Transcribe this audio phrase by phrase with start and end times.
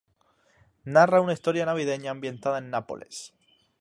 [0.83, 3.33] Narra una historia navideña ambientada en Nápoles.